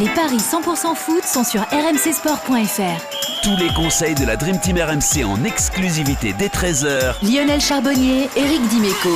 Les 0.00 0.08
paris 0.08 0.38
100% 0.38 0.94
foot 0.94 1.22
sont 1.22 1.44
sur 1.44 1.60
rmcsport.fr. 1.60 3.42
Tous 3.42 3.56
les 3.58 3.68
conseils 3.74 4.14
de 4.14 4.24
la 4.24 4.36
Dream 4.36 4.58
Team 4.58 4.78
RMC 4.78 5.22
en 5.22 5.44
exclusivité 5.44 6.32
dès 6.38 6.46
13h. 6.46 7.16
Lionel 7.22 7.60
Charbonnier, 7.60 8.30
Eric 8.34 8.66
Dimeco. 8.68 9.10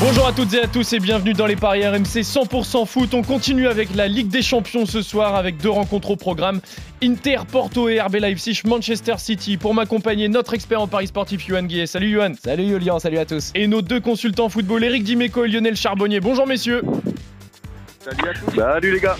Bonjour 0.00 0.26
à 0.26 0.32
toutes 0.32 0.54
et 0.54 0.62
à 0.62 0.66
tous 0.66 0.94
et 0.94 0.98
bienvenue 0.98 1.34
dans 1.34 1.44
les 1.44 1.56
paris 1.56 1.86
RMC 1.86 2.22
100% 2.22 2.86
foot. 2.86 3.12
On 3.12 3.22
continue 3.22 3.68
avec 3.68 3.94
la 3.94 4.08
Ligue 4.08 4.28
des 4.28 4.40
Champions 4.40 4.86
ce 4.86 5.02
soir 5.02 5.34
avec 5.34 5.58
deux 5.58 5.68
rencontres 5.68 6.12
au 6.12 6.16
programme. 6.16 6.62
Inter, 7.02 7.40
Porto 7.52 7.90
et 7.90 8.00
RB 8.00 8.14
Leipzig, 8.14 8.62
Manchester 8.64 9.16
City. 9.18 9.58
Pour 9.58 9.74
m'accompagner, 9.74 10.30
notre 10.30 10.54
expert 10.54 10.80
en 10.80 10.86
paris 10.86 11.08
sportif, 11.08 11.46
Yohan 11.46 11.64
Guillet. 11.64 11.86
Salut 11.86 12.08
Yohan. 12.08 12.32
Salut 12.42 12.66
Julien, 12.66 12.98
salut 12.98 13.18
à 13.18 13.26
tous. 13.26 13.50
Et 13.54 13.66
nos 13.66 13.82
deux 13.82 14.00
consultants 14.00 14.48
football, 14.48 14.84
Eric 14.84 15.04
Dimeco 15.04 15.44
et 15.44 15.48
Lionel 15.48 15.76
Charbonnier. 15.76 16.20
Bonjour 16.20 16.46
messieurs. 16.46 16.82
Salut 18.00 18.30
à 18.30 18.32
tous. 18.32 18.56
Salut 18.56 18.92
les 18.94 19.00
gars. 19.00 19.16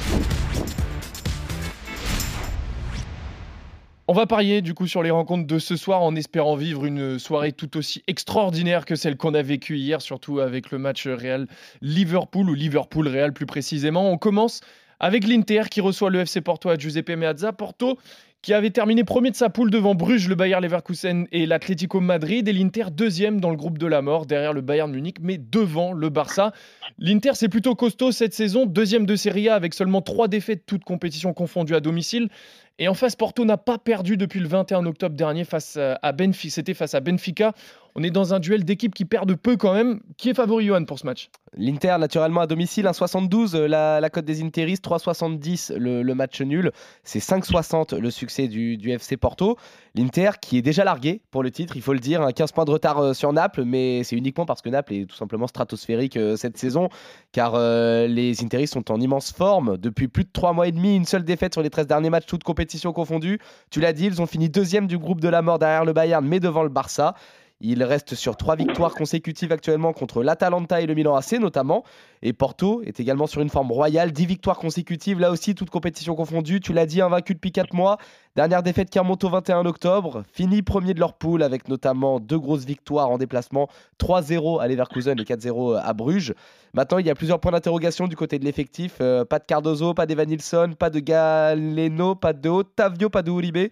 On 4.07 4.13
va 4.13 4.27
parier 4.27 4.61
du 4.61 4.75
coup 4.75 4.87
sur 4.87 5.03
les 5.03 5.11
rencontres 5.11 5.47
de 5.47 5.59
ce 5.59 5.77
soir 5.77 6.03
en 6.03 6.15
espérant 6.15 6.57
vivre 6.57 6.85
une 6.85 7.19
soirée 7.19 7.53
tout 7.53 7.79
aussi 7.79 8.03
extraordinaire 8.07 8.85
que 8.85 8.97
celle 8.97 9.17
qu'on 9.17 9.33
a 9.33 9.41
vécue 9.41 9.79
hier, 9.79 10.03
surtout 10.03 10.41
avec 10.41 10.71
le 10.71 10.77
match 10.77 11.07
Real 11.07 11.47
Liverpool 11.81 12.51
ou 12.51 12.53
Liverpool 12.53 13.09
Real 13.09 13.33
plus 13.33 13.47
précisément. 13.47 14.11
On 14.11 14.19
commence 14.19 14.61
avec 15.01 15.27
l'Inter 15.27 15.63
qui 15.71 15.81
reçoit 15.81 16.11
le 16.11 16.21
FC 16.21 16.43
Porto 16.43 16.69
à 16.69 16.77
Giuseppe 16.77 17.17
Meazza. 17.17 17.55
Porto 17.55 17.99
qui 18.45 18.53
avait 18.53 18.69
terminé 18.69 19.05
premier 19.05 19.31
de 19.31 19.37
sa 19.37 19.49
poule 19.49 19.71
devant 19.71 19.95
Bruges, 19.95 20.29
le 20.29 20.35
Bayer 20.35 20.61
Leverkusen 20.61 21.27
et 21.33 21.47
l'Atlético 21.47 22.01
Madrid, 22.01 22.47
et 22.47 22.53
l'Inter 22.53 22.85
deuxième 22.93 23.41
dans 23.41 23.49
le 23.49 23.57
groupe 23.57 23.79
de 23.79 23.87
la 23.87 24.03
mort, 24.03 24.27
derrière 24.27 24.53
le 24.53 24.61
Bayern 24.61 24.93
Munich, 24.93 25.17
mais 25.23 25.39
devant 25.39 25.95
le 25.95 26.11
Barça. 26.11 26.53
L'Inter, 26.99 27.31
c'est 27.33 27.49
plutôt 27.49 27.75
costaud 27.75 28.13
cette 28.13 28.35
saison, 28.35 28.67
deuxième 28.67 29.07
de 29.07 29.17
Serie 29.17 29.49
A 29.49 29.55
avec 29.55 29.73
seulement 29.73 30.03
trois 30.03 30.29
défaites, 30.29 30.67
toutes 30.67 30.85
compétitions 30.85 31.33
confondues 31.33 31.75
à 31.75 31.81
domicile. 31.81 32.29
Et 32.79 32.89
en 32.89 32.95
face, 32.95 33.15
Porto 33.15 33.45
n'a 33.45 33.57
pas 33.57 33.79
perdu 33.79 34.17
depuis 34.17 34.41
le 34.41 34.49
21 34.49 34.85
octobre 34.87 35.15
dernier 35.15 35.45
face 35.45 35.77
à 35.77 36.13
Benfica. 36.13 36.55
C'était 36.55 36.75
face 36.75 36.95
à 36.95 37.01
Benfica. 37.01 37.53
On 37.97 38.03
est 38.03 38.11
dans 38.11 38.35
un 38.35 38.41
duel 38.41 38.65
d'équipes 38.65 38.93
qui 38.93 39.05
perdent 39.05 39.37
peu 39.37 39.57
quand 39.57 39.73
même. 39.73 40.01
Qui 40.17 40.31
est 40.31 40.35
favori, 40.35 40.67
Johan, 40.67 40.85
pour 40.85 40.99
ce 40.99 41.07
match? 41.07 41.31
L'Inter, 41.57 41.95
naturellement, 42.01 42.41
à 42.41 42.49
domicile, 42.49 42.87
1,72 42.87 43.55
euh, 43.55 43.69
la, 43.69 44.01
la 44.01 44.11
cote 44.11 44.25
des 44.25 44.43
Interistes, 44.43 44.85
3,70 44.85 45.77
le, 45.77 46.03
le 46.03 46.15
match 46.17 46.41
nul. 46.41 46.73
C'est 47.05 47.21
5,60 47.21 47.97
le 47.97 48.11
succès 48.11 48.49
du, 48.49 48.91
FC 48.91 49.17
Porto. 49.17 49.57
L'Inter 49.95 50.31
qui 50.41 50.59
est 50.59 50.63
déjà 50.63 50.83
largué 50.83 51.23
pour 51.31 51.45
le 51.45 51.53
titre, 51.53 51.77
il 51.77 51.83
faut 51.83 51.93
le 51.93 52.01
dire, 52.01 52.27
15 52.35 52.51
points 52.51 52.65
de 52.65 52.73
retard 52.73 52.99
euh, 52.99 53.13
sur 53.15 53.33
Naples, 53.33 53.63
mais 53.63 54.03
c'est 54.03 54.17
uniquement 54.17 54.45
parce 54.45 54.61
que 54.61 54.71
Naples 54.71 54.95
est 54.95 55.07
tout 55.07 55.15
simplement 55.15 55.47
stratosphérique 55.47 56.17
euh, 56.17 56.35
cette 56.35 56.59
saison, 56.59 56.89
car 57.31 57.57
les 58.09 58.43
Interistes 58.43 58.75
sont 58.75 58.91
en 58.91 59.01
immense 59.01 59.33
forme. 59.33 59.77
Depuis 59.77 60.09
plus 60.09 60.25
de 60.25 60.31
3 60.33 60.53
mois 60.53 60.67
et 60.67 60.73
demi, 60.73 60.97
une 60.97 61.05
seule 61.05 61.25
défaite 61.25 61.53
sur 61.53 61.63
les 61.63 61.71
13 61.71 61.87
derniers 61.87 62.11
matchs, 62.11 62.27
toutes 62.27 62.43
compétitions 62.43 62.93
confondues. 62.93 63.39
Tu 63.71 63.81
l'as 63.81 63.93
dit, 63.93 64.07
ils 64.07 64.21
ont 64.21 64.27
fini 64.27 64.49
deuxième 64.49 64.89
du 64.89 64.99
groupe 64.99 65.21
de 65.21 65.29
la 65.29 65.43
mort 65.43 65.61
derrière 65.61 65.85
le 65.85 65.93
Bayern, 65.93 66.27
mais 66.27 66.41
devant 66.41 66.65
le 66.65 66.69
Barça. 66.69 67.15
Il 67.61 67.83
reste 67.85 68.15
sur 68.15 68.37
trois 68.37 68.57
victoires 68.57 68.95
consécutives 68.95 69.53
actuellement 69.53 69.93
contre 69.93 70.23
l'Atalanta 70.23 70.81
et 70.81 70.87
le 70.87 70.95
Milan 70.95 71.15
AC 71.15 71.39
notamment. 71.39 71.85
Et 72.21 72.33
Porto 72.33 72.83
est 72.83 73.01
également 73.01 73.27
sur 73.27 73.41
une 73.41 73.49
forme 73.49 73.71
royale, 73.71 74.13
10 74.13 74.27
victoires 74.27 74.59
consécutives, 74.59 75.21
là 75.21 75.31
aussi 75.31 75.55
toutes 75.55 75.71
compétitions 75.71 76.15
confondues. 76.15 76.61
Tu 76.61 76.73
l'as 76.73 76.85
dit, 76.85 77.01
invaincu 77.01 77.35
depuis 77.35 77.53
4 77.53 77.73
mois. 77.73 77.99
Dernière 78.35 78.63
défaite 78.63 78.91
qui 78.91 78.99
remonte 78.99 79.23
au 79.23 79.29
21 79.29 79.67
octobre. 79.67 80.25
Fini 80.33 80.63
premier 80.63 80.95
de 80.95 81.01
leur 81.01 81.15
poule 81.15 81.43
avec 81.43 81.69
notamment 81.69 82.19
deux 82.19 82.39
grosses 82.39 82.65
victoires 82.65 83.09
en 83.09 83.19
déplacement, 83.19 83.69
3-0 84.01 84.61
à 84.61 84.67
Leverkusen 84.67 85.19
et 85.19 85.25
4-0 85.25 85.81
à 85.81 85.93
Bruges. 85.93 86.35
Maintenant, 86.73 86.99
il 86.99 87.07
y 87.07 87.11
a 87.11 87.15
plusieurs 87.15 87.39
points 87.39 87.53
d'interrogation 87.53 88.09
du 88.09 88.17
côté 88.17 88.41
de 88.41 88.45
l'effectif. 88.45 88.97
Euh, 89.01 89.25
pas 89.25 89.39
de 89.39 89.45
Cardozo, 89.45 89.95
pas 89.95 90.07
d'Evan 90.07 90.27
Nilsson, 90.27 90.75
pas 90.77 90.91
de 90.91 90.99
Galeno, 90.99 92.17
pas 92.17 92.33
de 92.33 92.49
Otavio, 92.49 93.09
pas 93.09 93.23
de 93.23 93.31
Uribe 93.31 93.69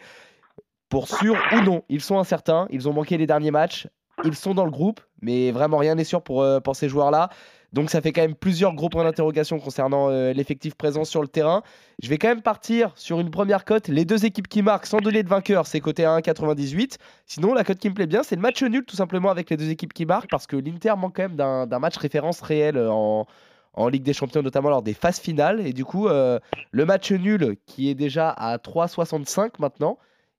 pour 0.93 1.09
sûr 1.09 1.39
ou 1.55 1.63
non. 1.63 1.85
Ils 1.89 2.03
sont 2.03 2.19
incertains, 2.19 2.67
ils 2.69 2.87
ont 2.87 2.93
manqué 2.93 3.17
les 3.17 3.27
derniers 3.27 3.51
matchs, 3.51 3.89
ils 4.25 4.35
sont 4.35 4.53
dans 4.53 4.67
le 4.67 4.71
groupe, 4.71 5.01
mais 5.23 5.51
vraiment 5.51 5.79
rien 5.79 5.95
n'est 5.95 6.05
sûr 6.05 6.21
pour, 6.21 6.43
euh, 6.43 6.61
pour 6.61 6.77
ces 6.77 6.91
joueurs-là. 6.91 7.31
Donc 7.73 7.89
ça 7.89 8.03
fait 8.03 8.13
quand 8.13 8.21
même 8.21 8.35
plusieurs 8.35 8.75
gros 8.75 8.91
points 8.91 9.05
d'interrogation 9.05 9.59
concernant 9.59 10.11
euh, 10.11 10.35
l'effectif 10.35 10.75
présent 10.75 11.05
sur 11.05 11.23
le 11.23 11.29
terrain. 11.29 11.63
Je 12.03 12.11
vais 12.11 12.19
quand 12.19 12.29
même 12.29 12.43
partir 12.43 12.93
sur 12.95 13.21
une 13.21 13.31
première 13.31 13.65
cote. 13.65 13.89
Les 13.89 14.05
deux 14.05 14.27
équipes 14.27 14.49
qui 14.49 14.61
marquent 14.61 14.85
sans 14.85 14.99
donner 14.99 15.23
de 15.23 15.31
vainqueur, 15.31 15.67
c'est 15.67 15.81
côté 15.81 16.05
à 16.05 16.15
1,98. 16.19 16.99
Sinon, 17.25 17.55
la 17.55 17.65
cote 17.65 17.79
qui 17.79 17.89
me 17.89 17.95
plaît 17.95 18.07
bien, 18.07 18.23
c'est 18.23 18.37
le 18.37 18.43
match 18.43 18.63
nul 18.63 18.85
tout 18.85 18.97
simplement 18.97 19.31
avec 19.31 19.49
les 19.49 19.57
deux 19.57 19.71
équipes 19.71 19.95
qui 19.95 20.05
marquent 20.05 20.29
parce 20.29 20.47
que 20.47 20.57
l'Inter 20.57 20.93
manque 20.99 21.17
quand 21.17 21.23
même 21.23 21.37
d'un 21.37 21.79
match 21.79 21.97
référence 21.97 22.43
réel 22.43 22.77
en, 22.77 23.25
en 23.73 23.89
Ligue 23.89 24.03
des 24.03 24.13
Champions, 24.13 24.43
notamment 24.43 24.69
lors 24.69 24.83
des 24.83 24.93
phases 24.93 25.21
finales. 25.21 25.67
Et 25.67 25.73
du 25.73 25.87
coup, 25.87 26.09
euh, 26.09 26.39
le 26.71 26.85
match 26.85 27.13
nul 27.13 27.57
qui 27.65 27.89
est 27.89 27.95
déjà 27.95 28.29
à 28.29 28.59
3,65 28.59 29.53
maintenant 29.59 29.97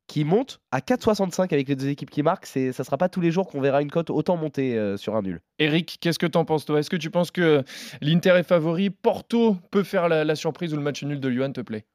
qui 0.08 0.26
monte 0.26 0.60
à 0.72 0.80
4,65 0.80 1.54
avec 1.54 1.68
les 1.68 1.76
deux 1.76 1.90
équipes 1.90 2.10
qui 2.10 2.24
marquent. 2.24 2.46
C'est, 2.46 2.72
ça 2.72 2.84
sera 2.84 2.98
pas 2.98 3.10
tous 3.10 3.22
les 3.22 3.32
jours 3.32 3.48
qu'on 3.48 3.62
verra 3.62 3.82
une 3.82 3.92
cote 3.92 4.10
autant 4.10 4.38
monter 4.38 4.78
euh, 4.78 4.98
sur 4.98 5.16
un 5.16 5.22
nul. 5.22 5.40
Eric, 5.60 5.98
qu'est-ce 6.02 6.20
que 6.20 6.26
tu 6.26 6.38
en 6.38 6.46
penses 6.46 6.66
toi? 6.66 6.80
Est-ce 6.80 6.90
que 6.90 6.98
tu 6.98 7.10
penses 7.10 7.32
que 7.32 7.64
l'Inter 8.02 8.36
est 8.38 8.48
favori? 8.48 8.90
Porto 8.90 9.56
peut 9.72 9.84
faire 9.84 10.10
la, 10.10 10.36
surprise 10.36 10.74
ou 10.74 10.78
le 10.78 10.84
match 10.84 11.04
nul 11.04 11.20
de 11.20 11.28
Lyon 11.28 11.52
te 11.52 11.62
plaît? 11.62 11.86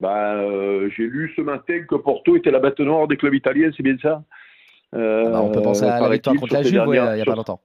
Bah, 0.00 0.34
euh, 0.34 0.90
J'ai 0.96 1.06
lu 1.06 1.32
ce 1.36 1.42
matin 1.42 1.80
que 1.88 1.96
Porto 1.96 2.36
était 2.36 2.50
la 2.50 2.60
bête 2.60 2.78
noire 2.80 3.08
des 3.08 3.16
clubs 3.16 3.34
italiens, 3.34 3.70
c'est 3.76 3.82
bien 3.82 3.96
ça? 4.00 4.22
Euh, 4.94 5.30
bah, 5.30 5.42
On 5.42 5.50
peut 5.50 5.62
penser 5.62 5.84
à 5.84 6.00
la 6.00 6.08
victoire 6.08 6.36
contre 6.36 6.54
la 6.54 6.62
Juve 6.62 6.82
il 6.86 6.90
n'y 6.90 6.98
a 6.98 7.24
pas 7.24 7.34
longtemps. 7.34 7.60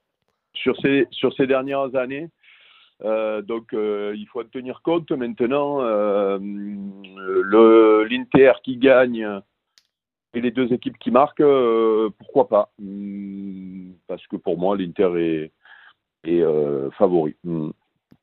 Sur 0.53 0.75
ces, 0.81 1.07
sur 1.11 1.33
ces 1.35 1.47
dernières 1.47 1.95
années, 1.95 2.29
euh, 3.03 3.41
donc 3.41 3.73
euh, 3.73 4.13
il 4.17 4.27
faut 4.27 4.41
en 4.41 4.45
tenir 4.45 4.81
compte 4.81 5.11
maintenant. 5.11 5.81
Euh, 5.81 6.37
L'Inter 8.09 8.53
qui 8.63 8.77
gagne 8.77 9.41
et 10.33 10.41
les 10.41 10.51
deux 10.51 10.71
équipes 10.73 10.97
qui 10.99 11.11
marquent, 11.11 11.43
pourquoi 12.17 12.47
pas? 12.47 12.71
Hmm, 12.79 13.91
Parce 14.07 14.25
que 14.27 14.35
pour 14.35 14.57
moi, 14.57 14.77
l'Inter 14.77 15.11
est, 15.17 15.51
est 16.23 16.43
favori. 16.97 17.35
Hmm. 17.43 17.71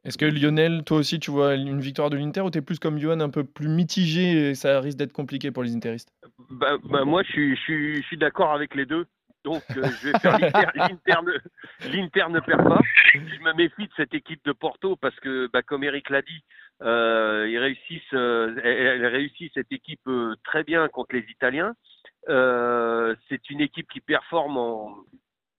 Est-ce 0.04 0.19
que 0.19 0.25
Lionel, 0.25 0.84
toi 0.84 0.98
aussi, 0.98 1.19
tu 1.19 1.32
vois 1.32 1.56
une 1.56 1.81
victoire 1.81 2.10
de 2.10 2.16
l'Inter 2.16 2.42
ou 2.42 2.50
tu 2.50 2.59
es 2.59 2.62
plus 2.62 2.78
comme 2.78 2.98
Johan, 2.98 3.19
un 3.19 3.28
peu 3.28 3.42
plus 3.42 3.69
mitigé 3.69 4.50
et 4.50 4.54
ça 4.54 4.78
risque 4.81 4.98
d'être 4.98 5.12
compliqué 5.12 5.50
pour 5.50 5.65
les 5.65 5.75
Interistes? 5.75 6.12
Bah, 6.48 6.76
bah, 6.84 7.04
Moi, 7.04 7.25
je 7.25 7.32
suis, 7.32 7.56
je 7.97 8.03
suis 8.03 8.16
d'accord 8.16 8.53
avec 8.53 8.76
les 8.76 8.86
deux. 8.86 9.06
Donc, 9.47 9.62
euh, 9.77 9.84
je 10.03 10.09
vais 10.11 10.19
faire 10.19 11.23
l'Inter 11.89 12.25
ne 12.31 12.41
perd 12.41 12.65
pas. 12.65 12.81
Je 13.15 13.39
me 13.45 13.53
méfie 13.53 13.87
de 13.87 13.93
cette 13.97 14.12
équipe 14.12 14.45
de 14.45 14.51
Porto 14.51 14.97
parce 14.97 15.15
que, 15.21 15.49
bah, 15.53 15.62
comme 15.62 15.84
Eric 15.84 16.11
l'a 16.11 16.21
dit, 16.21 16.43
euh, 16.83 17.47
ils 17.49 17.59
réussissent, 17.59 18.12
euh, 18.12 18.57
elle, 18.65 19.07
réussit 19.07 19.53
cette 19.55 19.71
équipe 19.71 20.11
très 20.43 20.65
bien 20.65 20.89
contre 20.89 21.15
les 21.15 21.25
Italiens. 21.31 21.75
c'est 22.27 23.51
une 23.51 23.61
équipe 23.61 23.89
qui 23.89 24.01
performe 24.01 24.57
en, 24.57 24.97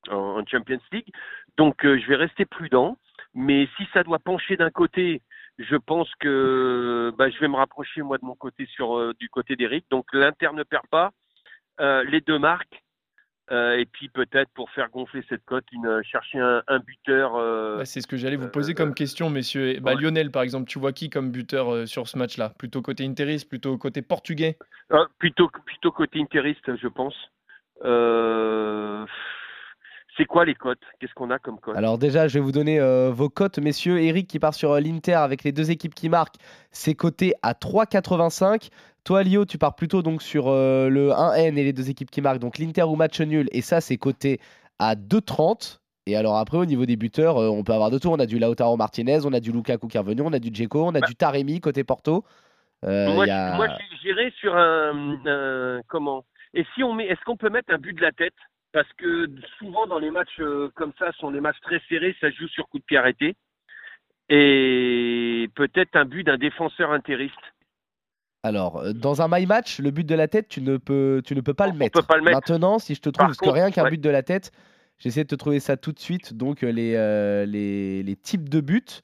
en 0.10 0.46
Champions 0.46 0.82
League. 0.92 1.14
Donc, 1.56 1.78
je 1.84 2.08
vais 2.08 2.18
rester 2.18 2.44
prudent. 2.44 2.98
Mais 3.34 3.70
si 3.78 3.88
ça 3.94 4.04
doit 4.04 4.20
pencher 4.20 4.58
d'un 4.58 4.72
côté, 4.72 5.22
je 5.60 5.78
pense 5.78 6.14
que 6.20 7.14
bah, 7.18 7.30
je 7.30 7.40
vais 7.40 7.48
me 7.48 7.56
rapprocher 7.56 8.02
moi 8.02 8.18
de 8.18 8.26
mon 8.26 8.36
côté 8.36 8.66
sur 8.66 9.14
du 9.16 9.30
côté 9.30 9.56
d'Eric. 9.56 9.86
Donc 9.90 10.08
l'Inter 10.12 10.50
ne 10.54 10.64
perd 10.64 10.88
pas. 10.88 11.12
les 11.80 12.20
deux 12.20 12.40
marques. 12.40 12.84
Euh, 13.50 13.78
et 13.78 13.86
puis 13.86 14.10
peut-être 14.10 14.50
pour 14.54 14.70
faire 14.72 14.90
gonfler 14.90 15.24
cette 15.30 15.46
cote, 15.46 15.64
euh, 15.86 16.02
chercher 16.04 16.40
un, 16.40 16.80
buteur. 16.80 17.36
Euh, 17.36 17.84
c'est 17.86 18.02
ce 18.02 18.08
que 18.08 18.18
j'allais 18.18 18.36
vous 18.36 18.50
poser 18.50 18.74
comme 18.74 18.94
question, 18.94 19.30
messieurs. 19.30 19.80
Bah, 19.82 19.94
Lionel, 19.96 20.32
par 20.32 20.44
exemple, 20.44 20.68
tu 20.68 20.80
vois 20.80 20.92
qui 20.92 21.10
comme 21.10 21.32
buteur 21.32 21.88
sur 21.88 22.08
ce 22.08 22.18
match-là? 22.18 22.54
Plutôt 22.58 22.82
côté 22.82 23.06
interiste, 23.06 23.48
plutôt 23.48 23.78
côté 23.78 24.02
portugais? 24.02 24.58
Plutôt, 25.20 25.50
plutôt 25.66 25.92
côté 25.92 26.20
interiste, 26.20 26.76
je 26.76 26.88
pense. 26.88 27.16
C'est 30.18 30.26
quoi 30.26 30.46
les 30.46 30.56
cotes? 30.56 30.82
Qu'est-ce 31.00 31.14
qu'on 31.14 31.30
a 31.30 31.38
comme 31.40 31.60
cotes? 31.60 31.76
Alors 31.78 31.98
déjà, 31.98 32.28
je 32.28 32.34
vais 32.36 32.44
vous 32.44 32.52
donner 32.52 32.80
vos 33.12 33.30
cotes, 33.30 33.60
messieurs. 33.60 34.00
Eric 34.00 34.28
qui 34.28 34.40
part 34.40 34.54
sur 34.56 34.74
l'Inter 34.80 35.14
avec 35.14 35.44
les 35.44 35.52
deux 35.52 35.70
équipes 35.72 35.94
qui 35.94 36.10
marquent, 36.10 36.36
c'est 36.72 36.96
coté 36.96 37.34
à 37.44 37.54
3,85. 37.54 38.70
Toi, 39.04 39.24
Lio, 39.24 39.46
tu 39.46 39.58
pars 39.58 39.76
plutôt 39.76 40.02
donc 40.02 40.22
sur 40.22 40.48
euh, 40.48 40.90
le 40.90 41.12
1N 41.12 41.58
et 41.58 41.64
les 41.64 41.72
deux 41.74 41.90
équipes 41.90 42.12
qui 42.12 42.22
marquent, 42.22 42.40
donc 42.40 42.58
l'Inter 42.58 42.84
ou 42.84 42.96
match 42.96 43.22
nul, 43.22 43.48
et 43.54 43.62
ça, 43.62 43.80
c'est 43.80 43.98
coté 43.98 44.40
à 44.80 44.96
2,30. 44.96 45.80
Et 46.08 46.16
alors 46.16 46.38
après, 46.38 46.58
au 46.58 46.66
niveau 46.66 46.86
des 46.86 46.96
buteurs, 46.98 47.38
euh, 47.38 47.48
on 47.50 47.64
peut 47.64 47.74
avoir 47.74 47.90
de 47.92 48.00
tout. 48.00 48.10
On 48.10 48.20
a 48.20 48.26
du 48.26 48.40
Lautaro 48.40 48.76
Martinez, 48.78 49.20
on 49.26 49.34
a 49.34 49.40
du 49.40 49.52
Lukaku 49.52 49.88
qui 49.88 49.98
est 49.98 50.00
revenu, 50.00 50.22
on 50.24 50.34
a 50.34 50.40
du 50.40 50.50
Dzeko, 50.50 50.84
on 50.86 50.96
a 50.96 51.00
Bah. 51.00 51.08
du 51.08 51.16
Taremi 51.16 51.60
côté 51.62 51.84
Porto. 51.84 52.24
Euh, 52.86 53.14
moi, 53.14 53.26
a- 53.30 53.52
je- 53.52 53.58
moi, 53.58 53.68
j'irais 54.02 54.32
sur 54.40 54.56
un, 54.56 55.18
un- 55.26 55.82
comment? 55.88 56.26
Et 56.54 56.66
si 56.76 56.84
on 56.84 56.94
met, 56.94 57.06
est-ce 57.06 57.20
qu'on 57.26 57.38
peut 57.38 57.50
mettre 57.50 57.74
un 57.74 57.78
but 57.78 57.94
de 57.94 58.02
la 58.02 58.12
tête? 58.12 58.34
Parce 58.78 58.94
que 58.94 59.28
souvent 59.58 59.88
dans 59.88 59.98
les 59.98 60.12
matchs 60.12 60.40
euh, 60.40 60.70
comme 60.76 60.94
ça, 61.00 61.12
sont 61.14 61.32
des 61.32 61.42
matchs 61.42 61.60
très 61.64 61.82
serrés, 61.90 62.16
ça 62.22 62.30
se 62.30 62.36
joue 62.36 62.48
sur 62.50 62.70
coup 62.70 62.78
de 62.78 62.84
pied 62.84 62.96
arrêté. 62.96 63.36
Et 64.30 65.50
peut-être 65.56 65.96
un 65.96 66.06
but 66.06 66.24
d'un 66.24 66.38
défenseur 66.38 66.92
intériste. 66.92 67.34
Alors, 68.44 68.78
euh, 68.78 68.94
dans 68.94 69.24
un 69.24 69.28
my 69.32 69.48
match, 69.48 69.80
le 69.80 69.90
but 69.90 70.06
de 70.06 70.14
la 70.14 70.28
tête, 70.28 70.48
tu 70.48 70.62
ne 70.62 70.78
peux, 70.78 71.24
tu 71.26 71.34
ne 71.34 71.42
peux 71.42 71.56
pas 71.56 71.66
le 71.66 71.74
mettre. 71.74 72.06
pas 72.06 72.18
le 72.18 72.22
mettre. 72.22 72.36
Maintenant, 72.36 72.78
si 72.78 72.94
je 72.94 73.02
te 73.02 73.10
trouve, 73.10 73.18
Par 73.18 73.28
parce 73.30 73.40
que 73.40 73.50
rien 73.50 73.72
qu'un 73.72 73.86
ouais. 73.86 73.90
but 73.90 74.02
de 74.02 74.12
la 74.12 74.22
tête, 74.22 74.52
j'essaie 75.00 75.24
de 75.24 75.30
te 75.30 75.34
trouver 75.34 75.60
ça 75.60 75.76
tout 75.76 75.92
de 75.92 76.00
suite. 76.00 76.36
Donc, 76.36 76.62
les, 76.62 76.94
euh, 76.94 77.48
les, 77.48 78.04
les 78.04 78.16
types 78.16 78.48
de 78.48 78.62
buts. 78.62 79.02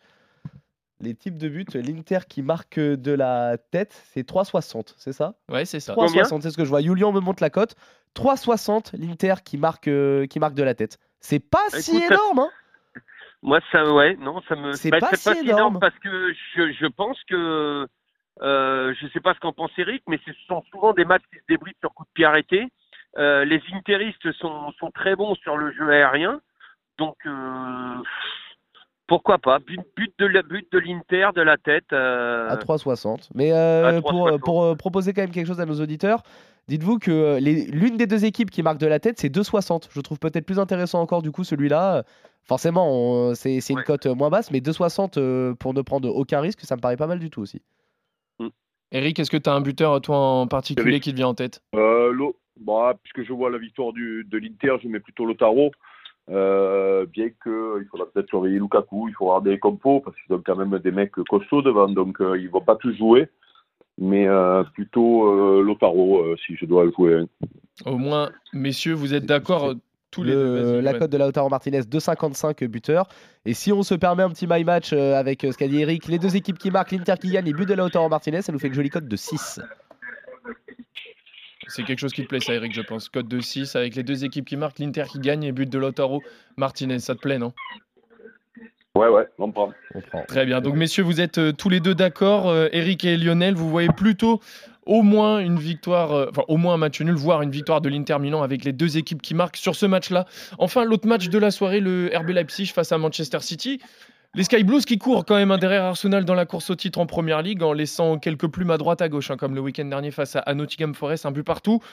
Les 1.00 1.16
types 1.16 1.38
de 1.38 1.50
buts, 1.50 1.66
l'Inter 1.74 2.20
qui 2.30 2.42
marque 2.42 2.80
de 2.80 3.12
la 3.12 3.58
tête, 3.58 3.94
c'est 4.14 4.28
3,60, 4.28 4.94
c'est 4.98 5.12
ça? 5.12 5.36
Ouais, 5.50 5.66
c'est 5.66 5.80
ça. 5.80 5.94
Combien? 5.96 6.24
3,60, 6.24 6.42
c'est 6.42 6.52
ce 6.52 6.58
que 6.58 6.64
je 6.64 6.70
vois. 6.70 6.82
Julian 6.82 7.12
me 7.12 7.20
montre 7.20 7.44
la 7.44 7.50
cote. 7.50 7.76
3,60 8.16 8.96
l'Inter 8.98 9.36
qui 9.44 9.58
marque, 9.58 9.88
euh, 9.88 10.28
qui 10.28 10.40
marque 10.40 10.54
de 10.54 10.64
la 10.64 10.76
tête. 10.76 11.00
C'est 11.20 11.40
pas 11.40 11.70
si 11.70 11.98
Écoute, 11.98 12.12
énorme, 12.12 12.40
hein? 12.40 12.50
Moi, 13.42 13.60
ça, 13.72 13.92
ouais, 13.92 14.16
non, 14.16 14.42
ça 14.48 14.56
me. 14.56 14.72
C'est 14.74 14.90
bah, 14.90 15.00
pas 15.00 15.16
si 15.16 15.30
énorme 15.30 15.48
énorme. 15.50 15.80
parce 15.80 15.98
que 16.00 16.34
je, 16.56 16.72
je 16.72 16.86
pense 16.88 17.18
que. 17.28 17.88
Euh, 18.42 18.94
je 19.00 19.08
sais 19.10 19.20
pas 19.20 19.34
ce 19.34 19.40
qu'en 19.40 19.54
pense 19.54 19.72
Eric, 19.78 20.02
mais 20.08 20.20
ce 20.26 20.32
sont 20.48 20.64
souvent 20.72 20.94
des 20.94 21.06
matchs 21.06 21.24
qui 21.32 21.38
se 21.38 21.46
débrident 21.48 21.78
sur 21.80 21.94
coup 21.94 22.04
de 22.04 22.10
pied 22.14 22.26
arrêté. 22.26 22.68
Euh, 23.18 23.46
les 23.46 23.62
interistes 23.74 24.32
sont, 24.34 24.72
sont 24.80 24.90
très 24.90 25.16
bons 25.16 25.36
sur 25.36 25.56
le 25.56 25.72
jeu 25.72 25.88
aérien, 25.92 26.42
donc 26.98 27.16
euh, 27.28 27.96
pourquoi 29.08 29.38
pas 29.38 29.60
but, 29.60 29.80
but 29.98 30.14
de 30.20 30.42
but 30.42 30.68
de 30.72 30.80
l'Inter 30.80 31.30
de 31.36 31.42
la 31.42 31.58
tête. 31.58 31.86
euh, 31.94 32.50
À 32.50 32.56
3,60. 32.58 33.30
Mais 33.36 33.52
euh, 33.52 33.98
À 33.98 34.02
pour, 34.02 34.30
3,60. 34.30 34.40
pour 34.40 34.64
euh, 34.64 34.76
proposer 34.76 35.14
quand 35.14 35.22
même 35.22 35.32
quelque 35.32 35.48
chose 35.48 35.60
à 35.62 35.66
nos 35.66 35.80
auditeurs, 35.82 36.24
dites-vous 36.68 37.00
que 37.00 37.38
les- 37.40 37.66
l'une 37.66 37.98
des 37.98 38.08
deux 38.08 38.26
équipes 38.26 38.50
qui 38.52 38.64
marque 38.64 38.80
de 38.80 38.88
la 38.88 39.00
tête, 39.00 39.20
c'est 39.20 39.30
2,60. 39.30 39.90
Je 39.92 40.02
trouve 40.02 40.20
peut-être 40.20 40.46
plus 40.46 40.60
intéressant 40.60 41.02
encore 41.02 41.22
du 41.22 41.32
coup 41.32 41.44
celui-là. 41.44 42.04
Forcément, 42.46 42.90
on- 42.92 43.36
c'est 43.36 43.62
c'est 43.62 43.74
une 43.74 43.80
Ouais. 43.80 43.86
cote 43.86 44.06
moins 44.08 44.30
basse, 44.30 44.52
mais 44.52 44.60
2,60 44.62 45.18
euh, 45.18 45.54
pour 45.56 45.74
ne 45.74 45.82
prendre 45.82 46.10
aucun 46.14 46.42
risque, 46.42 46.60
ça 46.62 46.76
me 46.76 46.82
paraît 46.82 46.98
pas 46.98 47.08
mal 47.08 47.20
du 47.20 47.30
tout 47.30 47.42
aussi. 47.42 47.62
Eric, 48.92 49.18
est-ce 49.18 49.32
que 49.32 49.38
tu 49.38 49.50
as 49.50 49.54
un 49.54 49.62
buteur, 49.62 50.00
toi 50.02 50.18
en 50.18 50.48
particulier, 50.48 50.92
Eric. 50.92 51.04
qui 51.04 51.12
te 51.12 51.16
vient 51.16 51.30
en 51.30 51.34
tête? 51.34 51.64
Euh, 51.74 52.12
l'O- 52.12 52.38
bah, 52.60 52.94
puisque 53.02 53.28
je 53.28 53.34
vois 53.34 53.50
la 53.50 53.58
victoire 53.58 53.92
du, 53.92 54.24
de 54.30 54.38
l'Inter, 54.38 54.76
je 54.84 54.88
mets 54.88 55.00
plutôt 55.00 55.26
Lotaro. 55.26 55.72
Euh, 56.30 57.06
bien 57.06 57.30
qu'il 57.30 57.86
faudra 57.92 58.06
peut-être 58.14 58.30
surveiller 58.30 58.58
Lukaku, 58.60 59.10
il 59.10 59.14
faut 59.14 59.26
avoir 59.26 59.42
des 59.42 59.60
compos, 59.60 60.00
parce 60.00 60.16
qu'ils 60.18 60.34
ont 60.36 60.42
quand 60.46 60.56
même 60.56 60.78
des 60.80 60.92
mecs 60.92 61.12
costauds 61.30 61.62
devant, 61.62 61.90
donc 61.90 62.22
euh, 62.22 62.38
ils 62.40 62.50
vont 62.50 62.62
pas 62.62 62.76
tous 62.78 62.96
jouer. 62.98 63.28
Mais 64.00 64.28
euh, 64.28 64.64
plutôt 64.74 65.28
euh, 65.28 65.62
Lotaro, 65.62 66.20
euh, 66.22 66.36
si 66.46 66.56
je 66.56 66.66
dois 66.66 66.86
le 66.86 66.92
jouer. 66.92 67.24
Au 67.86 67.98
moins, 67.98 68.32
messieurs, 68.54 68.94
vous 68.94 69.14
êtes 69.14 69.26
d'accord 69.26 69.74
tous 70.10 70.24
les 70.24 70.34
Le- 70.34 70.62
deux. 70.62 70.80
La 70.82 70.92
Johan. 70.92 71.00
cote 71.02 71.12
de 71.12 71.18
Lautaro 71.18 71.50
Martinez, 71.50 71.82
2,55 71.82 72.66
buteur. 72.68 73.08
Et 73.46 73.54
si 73.54 73.72
on 73.74 73.84
se 73.84 73.94
permet 73.94 74.24
un 74.24 74.30
petit 74.30 74.48
my 74.50 74.64
match 74.64 74.94
euh, 74.94 75.16
avec 75.16 75.42
ce 75.42 75.58
qu'a 75.58 75.68
dit 75.68 75.82
Eric, 75.82 76.08
les 76.08 76.20
deux 76.20 76.36
équipes 76.36 76.58
qui 76.58 76.72
marquent, 76.72 76.92
l'Inter 76.92 77.16
qui 77.20 77.30
gagne 77.32 77.48
et 77.48 77.54
but 77.54 77.68
de 77.68 77.74
Lautaro 77.74 78.08
Martinez, 78.10 78.42
ça 78.42 78.52
nous 78.52 78.60
fait 78.60 78.68
une 78.68 78.74
jolie 78.74 78.90
cote 78.90 79.08
de 79.08 79.16
6. 79.16 79.60
C'est 81.68 81.84
quelque 81.84 82.00
chose 82.00 82.14
qui 82.14 82.24
te 82.24 82.28
plaît, 82.28 82.40
ça, 82.40 82.54
Eric, 82.54 82.74
je 82.74 82.82
pense. 82.82 83.10
Code 83.10 83.28
de 83.28 83.40
6 83.40 83.76
avec 83.76 83.96
les 83.96 84.04
deux 84.04 84.26
équipes 84.26 84.46
qui 84.46 84.58
marquent, 84.58 84.80
l'Inter 84.80 85.04
qui 85.10 85.20
gagne 85.20 85.44
et 85.44 85.52
but 85.52 85.70
de 85.70 85.78
Lautaro 85.78 86.22
Martinez. 86.58 87.00
Ça 87.00 87.16
te 87.16 87.20
plaît, 87.20 87.38
non? 87.38 87.54
Ouais, 88.96 89.08
ouais, 89.08 89.28
on 89.40 89.52
prend. 89.52 89.72
On 89.96 90.02
prend. 90.02 90.24
Très 90.28 90.46
bien. 90.46 90.62
Donc, 90.62 90.76
messieurs, 90.76 91.04
vous 91.04 91.20
êtes 91.20 91.40
euh, 91.40 91.52
tous 91.52 91.70
les 91.70 91.80
deux 91.80 91.96
d'accord. 91.96 92.48
Euh, 92.48 92.70
Eric 92.74 93.06
et 93.06 93.18
Lionel, 93.18 93.56
vous 93.56 93.68
voyez 93.68 93.90
plutôt 93.90 94.40
au 94.86 95.02
moins 95.02 95.40
une 95.40 95.58
victoire, 95.58 96.12
euh, 96.12 96.28
enfin, 96.30 96.44
au 96.48 96.58
moins 96.58 96.76
un 96.76 96.78
match 96.78 97.02
nul, 97.02 97.16
voire 97.16 97.42
une 97.42 97.50
victoire 97.50 97.82
de 97.82 97.90
l'Inter 97.90 98.20
Milan 98.20 98.44
avec 98.44 98.64
les 98.64 98.72
deux 98.72 98.98
équipes 98.98 99.22
qui 99.22 99.34
marquent 99.34 99.58
sur 99.58 99.76
ce 99.76 99.88
match-là. 99.88 100.26
Enfin, 100.60 100.84
l'autre 100.84 101.08
match 101.08 101.30
de 101.30 101.38
la 101.40 101.50
soirée, 101.50 101.80
le 101.80 102.12
RB 102.16 102.30
Leipzig 102.30 102.68
face 102.68 102.92
à 102.92 103.00
Manchester 103.00 103.40
City. 103.40 103.82
Les 104.36 104.44
Sky 104.46 104.64
Blues 104.64 104.84
qui 104.84 104.98
courent 104.98 105.26
quand 105.26 105.36
même 105.36 105.56
derrière 105.58 105.84
Arsenal 105.84 106.26
dans 106.26 106.34
la 106.34 106.48
course 106.48 106.72
au 106.72 106.76
titre 106.76 106.98
en 106.98 107.06
première 107.06 107.44
ligue 107.44 107.62
en 107.62 107.72
laissant 107.72 108.18
quelques 108.18 108.48
plumes 108.48 108.72
à 108.72 108.80
droite 108.80 109.00
à 109.04 109.08
gauche, 109.08 109.30
hein, 109.30 109.38
comme 109.38 109.54
le 109.54 109.62
week-end 109.62 109.86
dernier 109.86 110.10
face 110.10 110.36
à, 110.36 110.40
à 110.40 110.56
Nottingham 110.56 110.96
Forest, 110.96 111.28
un 111.28 111.32
but 111.32 111.44
partout. 111.44 111.84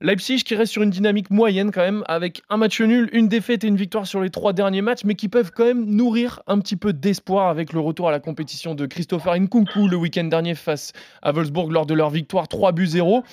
Leipzig 0.00 0.38
qui 0.38 0.54
reste 0.54 0.72
sur 0.72 0.80
une 0.80 0.88
dynamique 0.88 1.28
moyenne 1.28 1.70
quand 1.70 1.82
même, 1.82 2.02
avec 2.08 2.40
un 2.48 2.56
match 2.56 2.80
nul, 2.80 3.10
une 3.12 3.28
défaite 3.28 3.64
et 3.64 3.66
une 3.66 3.76
victoire 3.76 4.06
sur 4.06 4.22
les 4.22 4.30
trois 4.30 4.54
derniers 4.54 4.80
matchs, 4.80 5.04
mais 5.04 5.14
qui 5.14 5.28
peuvent 5.28 5.52
quand 5.54 5.66
même 5.66 5.84
nourrir 5.84 6.40
un 6.46 6.58
petit 6.60 6.76
peu 6.76 6.94
d'espoir 6.94 7.48
avec 7.48 7.74
le 7.74 7.80
retour 7.80 8.08
à 8.08 8.12
la 8.12 8.18
compétition 8.18 8.74
de 8.74 8.86
Christopher 8.86 9.38
Nkunku 9.38 9.86
le 9.86 9.96
week-end 9.96 10.24
dernier 10.24 10.54
face 10.54 10.94
à 11.20 11.32
Wolfsburg 11.32 11.70
lors 11.70 11.84
de 11.84 11.92
leur 11.92 12.08
victoire 12.08 12.48
3 12.48 12.72
buts 12.72 12.86
0. 12.86 13.24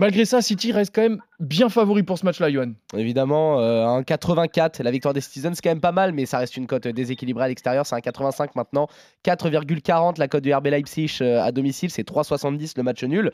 Malgré 0.00 0.24
ça, 0.24 0.40
City 0.40 0.72
reste 0.72 0.94
quand 0.94 1.02
même 1.02 1.20
bien 1.40 1.68
favori 1.68 2.02
pour 2.02 2.16
ce 2.16 2.24
match-là, 2.24 2.50
Johan. 2.50 2.72
Évidemment, 2.96 3.60
euh, 3.60 3.84
un 3.84 4.02
84, 4.02 4.82
la 4.82 4.90
victoire 4.90 5.12
des 5.12 5.20
Citizens, 5.20 5.52
c'est 5.52 5.60
quand 5.60 5.68
même 5.68 5.82
pas 5.82 5.92
mal, 5.92 6.12
mais 6.14 6.24
ça 6.24 6.38
reste 6.38 6.56
une 6.56 6.66
cote 6.66 6.88
déséquilibrée 6.88 7.44
à 7.44 7.48
l'extérieur. 7.48 7.84
C'est 7.84 7.96
un 7.96 8.00
85 8.00 8.56
maintenant. 8.56 8.88
4,40 9.26 10.18
la 10.18 10.26
cote 10.26 10.42
du 10.42 10.54
RB 10.54 10.68
Leipzig 10.68 11.18
euh, 11.20 11.42
à 11.42 11.52
domicile, 11.52 11.90
c'est 11.90 12.08
3,70 12.08 12.72
le 12.78 12.82
match 12.82 13.04
nul. 13.04 13.30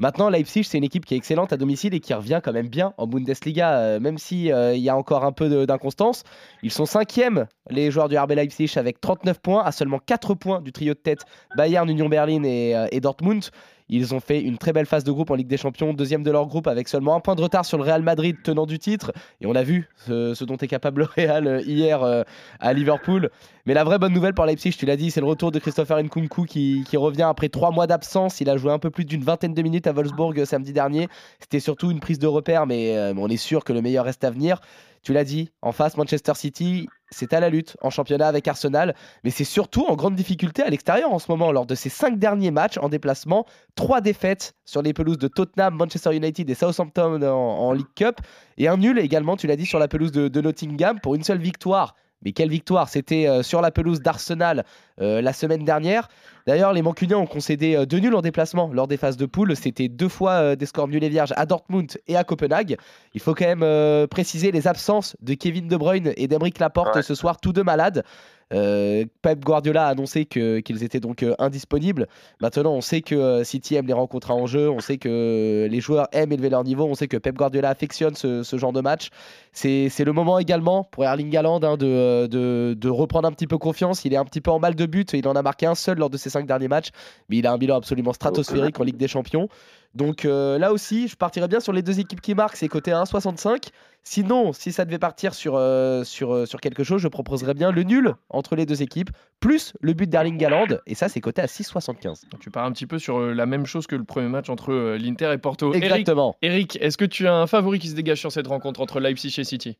Maintenant, 0.00 0.30
Leipzig, 0.30 0.64
c'est 0.64 0.78
une 0.78 0.84
équipe 0.84 1.04
qui 1.04 1.12
est 1.12 1.18
excellente 1.18 1.52
à 1.52 1.58
domicile 1.58 1.92
et 1.92 2.00
qui 2.00 2.14
revient 2.14 2.40
quand 2.42 2.54
même 2.54 2.68
bien 2.68 2.94
en 2.96 3.06
Bundesliga, 3.06 3.78
euh, 3.78 4.00
même 4.00 4.16
si 4.16 4.50
euh, 4.50 4.74
y 4.74 4.88
a 4.88 4.96
encore 4.96 5.26
un 5.26 5.32
peu 5.32 5.66
d'inconstance. 5.66 6.24
Ils 6.62 6.70
sont 6.70 6.86
cinquièmes, 6.86 7.46
les 7.68 7.90
joueurs 7.90 8.08
du 8.08 8.18
RB 8.18 8.32
Leipzig, 8.32 8.72
avec 8.76 8.98
39 9.02 9.40
points, 9.40 9.62
à 9.62 9.72
seulement 9.72 9.98
4 9.98 10.34
points 10.34 10.62
du 10.62 10.72
trio 10.72 10.94
de 10.94 10.98
tête 10.98 11.26
Bayern, 11.54 11.86
Union 11.86 12.08
Berlin 12.08 12.42
et, 12.44 12.74
euh, 12.74 12.86
et 12.90 13.00
Dortmund. 13.00 13.50
Ils 13.92 14.14
ont 14.14 14.20
fait 14.20 14.40
une 14.40 14.56
très 14.56 14.72
belle 14.72 14.86
phase 14.86 15.02
de 15.02 15.10
groupe 15.10 15.32
en 15.32 15.34
Ligue 15.34 15.48
des 15.48 15.56
Champions, 15.56 15.92
deuxième 15.92 16.22
de 16.22 16.30
leur 16.30 16.46
groupe 16.46 16.68
avec 16.68 16.86
seulement 16.86 17.16
un 17.16 17.20
point 17.20 17.34
de 17.34 17.42
retard 17.42 17.64
sur 17.64 17.76
le 17.76 17.82
Real 17.82 18.02
Madrid, 18.02 18.36
tenant 18.44 18.64
du 18.64 18.78
titre. 18.78 19.12
Et 19.40 19.46
on 19.46 19.54
a 19.56 19.64
vu 19.64 19.88
ce, 20.06 20.44
dont 20.44 20.56
est 20.56 20.68
capable 20.68 21.00
le 21.00 21.08
Real 21.16 21.46
euh, 21.48 21.60
hier 21.60 22.24
à 22.60 22.72
Liverpool. 22.72 23.30
Mais 23.66 23.74
la 23.74 23.82
vraie 23.82 23.98
bonne 23.98 24.12
nouvelle 24.12 24.32
pour 24.32 24.46
Leipzig, 24.46 24.76
tu 24.78 24.86
l'as 24.86 24.96
dit, 24.96 25.10
c'est 25.10 25.20
le 25.20 25.26
retour 25.26 25.50
de 25.50 25.58
Christopher 25.58 26.00
Nkunku 26.02 26.44
qui, 26.44 26.84
qui 26.88 26.96
revient 26.96 27.24
après 27.28 27.48
trois 27.48 27.72
mois 27.72 27.88
d'absence. 27.88 28.40
Il 28.40 28.48
a 28.48 28.56
joué 28.56 28.72
un 28.72 28.78
peu 28.78 28.90
plus 28.90 29.04
d'une 29.04 29.24
vingtaine 29.24 29.54
de 29.54 29.62
minutes 29.62 29.88
à 29.90 29.92
Wolfsburg 29.92 30.38
euh, 30.40 30.44
samedi 30.44 30.72
dernier. 30.72 31.08
C'était 31.38 31.60
surtout 31.60 31.90
une 31.90 32.00
prise 32.00 32.18
de 32.18 32.26
repère, 32.26 32.66
mais 32.66 32.96
euh, 32.96 33.12
on 33.16 33.28
est 33.28 33.36
sûr 33.36 33.64
que 33.64 33.72
le 33.72 33.82
meilleur 33.82 34.06
reste 34.06 34.24
à 34.24 34.30
venir. 34.30 34.60
Tu 35.02 35.12
l'as 35.12 35.24
dit, 35.24 35.50
en 35.62 35.72
face, 35.72 35.96
Manchester 35.96 36.34
City, 36.34 36.86
c'est 37.10 37.32
à 37.32 37.40
la 37.40 37.48
lutte 37.48 37.76
en 37.80 37.88
championnat 37.88 38.28
avec 38.28 38.46
Arsenal, 38.48 38.94
mais 39.24 39.30
c'est 39.30 39.44
surtout 39.44 39.86
en 39.86 39.96
grande 39.96 40.14
difficulté 40.14 40.62
à 40.62 40.68
l'extérieur 40.68 41.12
en 41.12 41.18
ce 41.18 41.30
moment. 41.30 41.52
Lors 41.52 41.64
de 41.64 41.74
ses 41.74 41.88
cinq 41.88 42.18
derniers 42.18 42.50
matchs 42.50 42.76
en 42.78 42.90
déplacement, 42.90 43.46
trois 43.76 44.02
défaites 44.02 44.54
sur 44.66 44.82
les 44.82 44.92
pelouses 44.92 45.18
de 45.18 45.28
Tottenham, 45.28 45.74
Manchester 45.74 46.14
United 46.14 46.48
et 46.48 46.54
Southampton 46.54 47.22
en, 47.22 47.72
League 47.72 47.86
Cup, 47.96 48.20
et 48.58 48.68
un 48.68 48.76
nul 48.76 48.98
également, 48.98 49.36
tu 49.36 49.46
l'as 49.46 49.56
dit, 49.56 49.66
sur 49.66 49.78
la 49.78 49.88
pelouse 49.88 50.12
de 50.12 50.40
Nottingham 50.40 51.00
pour 51.00 51.14
une 51.14 51.24
seule 51.24 51.40
victoire. 51.40 51.94
Mais 52.24 52.32
quelle 52.32 52.50
victoire 52.50 52.88
C'était 52.88 53.26
euh, 53.26 53.42
sur 53.42 53.60
la 53.60 53.70
pelouse 53.70 54.00
d'Arsenal 54.00 54.64
euh, 55.00 55.22
la 55.22 55.32
semaine 55.32 55.64
dernière. 55.64 56.08
D'ailleurs, 56.46 56.72
les 56.72 56.82
Mancuniens 56.82 57.18
ont 57.18 57.26
concédé 57.26 57.76
euh, 57.76 57.86
deux 57.86 57.98
nuls 57.98 58.14
en 58.14 58.20
déplacement 58.20 58.70
lors 58.72 58.86
des 58.88 58.96
phases 58.96 59.16
de 59.16 59.26
poule. 59.26 59.56
C'était 59.56 59.88
deux 59.88 60.08
fois 60.08 60.56
des 60.56 60.66
scores 60.66 60.88
nuls 60.88 61.02
et 61.04 61.08
vierges 61.08 61.32
à 61.36 61.46
Dortmund 61.46 61.98
et 62.08 62.16
à 62.16 62.24
Copenhague. 62.24 62.76
Il 63.14 63.20
faut 63.20 63.34
quand 63.34 63.54
même 63.54 64.06
préciser 64.08 64.52
les 64.52 64.68
absences 64.68 65.16
de 65.20 65.34
Kevin 65.34 65.68
De 65.68 65.76
Bruyne 65.76 66.12
et 66.16 66.28
d'Emeric 66.28 66.58
Laporte 66.58 66.96
Ouais. 66.96 67.02
ce 67.02 67.14
soir, 67.14 67.40
tous 67.40 67.52
deux 67.52 67.62
malades. 67.62 68.04
Euh, 68.52 69.04
Pep 69.22 69.44
Guardiola 69.44 69.86
a 69.86 69.90
annoncé 69.90 70.26
qu'ils 70.26 70.82
étaient 70.82 71.00
donc 71.00 71.22
euh, 71.22 71.34
indisponibles. 71.38 72.08
Maintenant, 72.40 72.72
on 72.72 72.80
sait 72.80 73.00
que 73.00 73.14
euh, 73.14 73.44
City 73.44 73.76
aime 73.76 73.86
les 73.86 73.92
rencontres 73.92 74.30
à 74.30 74.34
enjeu, 74.34 74.68
on 74.68 74.80
sait 74.80 74.98
que 74.98 75.68
les 75.70 75.80
joueurs 75.80 76.08
aiment 76.12 76.32
élever 76.32 76.50
leur 76.50 76.64
niveau, 76.64 76.84
on 76.84 76.94
sait 76.94 77.08
que 77.08 77.16
Pep 77.16 77.36
Guardiola 77.36 77.68
affectionne 77.70 78.14
ce, 78.16 78.42
ce 78.42 78.56
genre 78.56 78.72
de 78.72 78.80
match. 78.80 79.10
C'est 79.52 80.04
le 80.04 80.12
moment 80.12 80.38
également 80.38 80.84
pour 80.84 81.04
Erling 81.04 81.36
Haaland 81.36 81.62
hein, 81.62 81.76
de, 81.76 82.26
de, 82.26 82.74
de 82.78 82.88
reprendre 82.88 83.28
un 83.28 83.32
petit 83.32 83.46
peu 83.46 83.58
confiance. 83.58 84.04
Il 84.04 84.12
est 84.12 84.16
un 84.16 84.24
petit 84.24 84.40
peu 84.40 84.50
en 84.50 84.58
mal 84.58 84.74
de 84.74 84.86
but, 84.86 85.12
il 85.12 85.26
en 85.28 85.36
a 85.36 85.42
marqué 85.42 85.66
un 85.66 85.74
seul 85.74 85.98
lors 85.98 86.10
de 86.10 86.16
ses 86.16 86.30
cinq 86.30 86.46
derniers 86.46 86.68
matchs, 86.68 86.90
mais 87.28 87.38
il 87.38 87.46
a 87.46 87.52
un 87.52 87.58
bilan 87.58 87.76
absolument 87.76 88.12
stratosphérique 88.12 88.80
en 88.80 88.84
Ligue 88.84 88.96
des 88.96 89.08
Champions. 89.08 89.48
Donc 89.94 90.24
euh, 90.24 90.56
là 90.58 90.72
aussi, 90.72 91.08
je 91.08 91.16
partirais 91.16 91.48
bien 91.48 91.58
sur 91.58 91.72
les 91.72 91.82
deux 91.82 91.98
équipes 91.98 92.20
qui 92.20 92.34
marquent, 92.34 92.56
c'est 92.56 92.68
côté 92.68 92.92
1,65. 92.92 93.70
Sinon, 94.02 94.52
si 94.52 94.72
ça 94.72 94.84
devait 94.84 94.98
partir 94.98 95.34
sur, 95.34 95.56
euh, 95.56 96.04
sur, 96.04 96.32
euh, 96.32 96.46
sur 96.46 96.60
quelque 96.60 96.84
chose, 96.84 97.02
je 97.02 97.08
proposerais 97.08 97.54
bien 97.54 97.70
le 97.70 97.82
nul 97.82 98.14
entre 98.30 98.56
les 98.56 98.66
deux 98.66 98.82
équipes, 98.82 99.10
plus 99.40 99.74
le 99.80 99.92
but 99.92 100.08
d'Erling 100.08 100.42
Haaland, 100.44 100.78
et 100.86 100.94
ça 100.94 101.08
c'est 101.08 101.20
coté 101.20 101.42
à 101.42 101.46
6,75. 101.46 102.22
Tu 102.38 102.50
pars 102.50 102.64
un 102.64 102.72
petit 102.72 102.86
peu 102.86 102.98
sur 102.98 103.20
la 103.20 103.46
même 103.46 103.66
chose 103.66 103.86
que 103.86 103.96
le 103.96 104.04
premier 104.04 104.28
match 104.28 104.48
entre 104.48 104.72
euh, 104.72 104.96
l'Inter 104.96 105.32
et 105.32 105.38
Porto. 105.38 105.74
Exactement. 105.74 106.36
Eric, 106.40 106.78
est-ce 106.80 106.96
que 106.96 107.04
tu 107.04 107.26
as 107.26 107.34
un 107.34 107.46
favori 107.46 107.78
qui 107.78 107.88
se 107.88 107.96
dégage 107.96 108.20
sur 108.20 108.32
cette 108.32 108.46
rencontre 108.46 108.80
entre 108.80 109.00
Leipzig 109.00 109.34
et 109.38 109.44
City? 109.44 109.76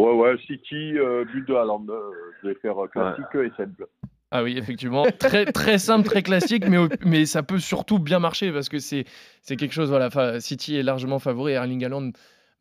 Ouais, 0.00 0.12
ouais, 0.12 0.36
City, 0.46 0.98
euh, 0.98 1.24
but 1.24 1.46
de 1.46 1.54
Haaland. 1.54 1.86
euh, 1.88 2.10
je 2.42 2.48
vais 2.48 2.54
faire 2.56 2.74
classique 2.90 3.34
et 3.34 3.50
simple. 3.56 3.86
Ah 4.32 4.42
oui, 4.42 4.58
effectivement, 4.58 5.04
très 5.18 5.44
très 5.44 5.78
simple, 5.78 6.08
très 6.08 6.22
classique, 6.22 6.64
mais, 6.68 6.78
mais 7.04 7.26
ça 7.26 7.42
peut 7.42 7.60
surtout 7.60 7.98
bien 7.98 8.18
marcher 8.18 8.50
parce 8.52 8.68
que 8.68 8.78
c'est 8.78 9.04
c'est 9.42 9.56
quelque 9.56 9.72
chose. 9.72 9.88
Voilà, 9.88 10.40
City 10.40 10.76
est 10.76 10.82
largement 10.82 11.18
favori. 11.18 11.52
Erling 11.52 11.84
Haaland 11.84 12.10